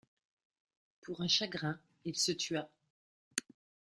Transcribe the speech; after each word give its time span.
Pour 1.01 1.21
un 1.21 1.27
chagrin, 1.27 1.79
il 2.05 2.17
se 2.17 2.31
tua. 2.31 2.67